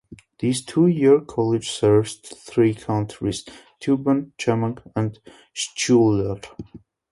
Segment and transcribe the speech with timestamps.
[0.39, 3.47] This two-year college serves three counties:
[3.79, 5.19] Steuben, Chemung, and
[5.53, 6.41] Schuyler.